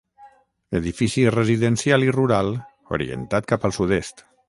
Edifici 0.79 1.25
residencial 1.35 2.07
i 2.07 2.11
rural 2.17 2.53
orientat 2.99 3.51
cap 3.53 3.71
al 3.71 3.79
sud-est. 3.83 4.31